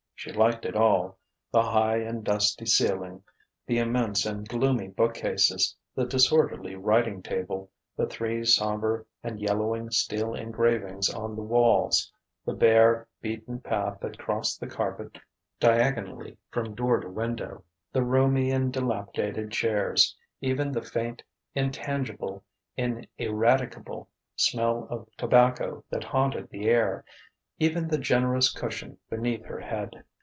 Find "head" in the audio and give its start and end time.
29.59-30.03